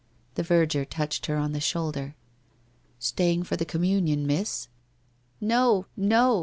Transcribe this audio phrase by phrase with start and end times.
[0.33, 2.15] The verger touched her on the shoulder.'
[3.11, 4.67] Staying for the Communion, Miss?'
[5.21, 6.39] * No, no